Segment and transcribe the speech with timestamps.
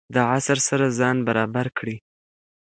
[0.13, 1.97] د عصر سره ځان برابر کړئ.